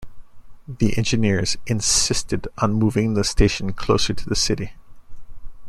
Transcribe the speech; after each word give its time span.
The 0.67 0.97
engineers 0.97 1.57
insisted 1.67 2.47
on 2.57 2.73
moving 2.73 3.13
the 3.13 3.23
station 3.23 3.71
closer 3.71 4.15
to 4.15 4.25
the 4.27 4.35
city. 4.35 4.73